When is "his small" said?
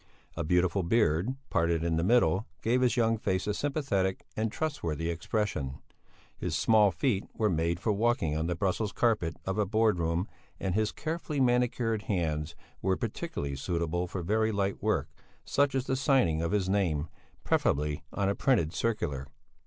6.35-6.89